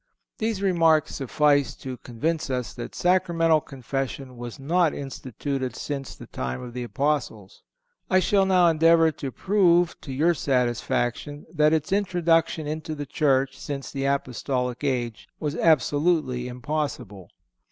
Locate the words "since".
5.75-6.15, 13.59-13.91